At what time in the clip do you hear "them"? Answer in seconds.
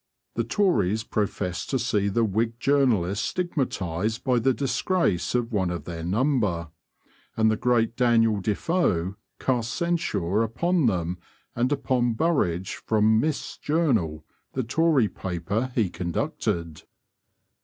10.87-11.19